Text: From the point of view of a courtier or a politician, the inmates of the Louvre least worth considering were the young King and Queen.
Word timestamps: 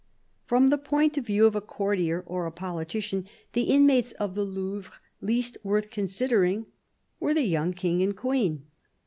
From 0.47 0.69
the 0.71 0.79
point 0.79 1.15
of 1.19 1.27
view 1.27 1.45
of 1.45 1.53
a 1.55 1.61
courtier 1.61 2.23
or 2.25 2.47
a 2.47 2.51
politician, 2.51 3.27
the 3.53 3.65
inmates 3.65 4.13
of 4.13 4.33
the 4.33 4.43
Louvre 4.43 4.95
least 5.21 5.59
worth 5.61 5.91
considering 5.91 6.65
were 7.19 7.35
the 7.35 7.43
young 7.45 7.71
King 7.71 8.01
and 8.01 8.17
Queen. 8.17 8.65